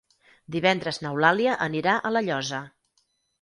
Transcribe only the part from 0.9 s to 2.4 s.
n'Eulàlia anirà a La